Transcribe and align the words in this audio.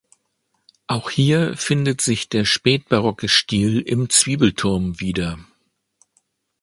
Auch 0.87 1.11
hier 1.11 1.55
findet 1.55 2.01
sich 2.01 2.27
der 2.27 2.43
spätbarocke 2.43 3.27
Stil 3.29 3.81
im 3.81 4.09
Zwiebelturm 4.09 4.99
wieder. 4.99 5.37